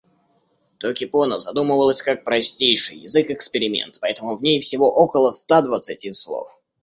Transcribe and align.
Токипона 0.79 1.39
задумывалась 1.39 2.01
как 2.01 2.23
простейший 2.23 2.97
язык-эксперимент, 3.01 3.99
поэтому 4.01 4.35
в 4.35 4.41
ней 4.41 4.59
всего 4.59 4.91
около 4.91 5.29
ста 5.29 5.61
двадцати 5.61 6.11
слов. 6.11 6.59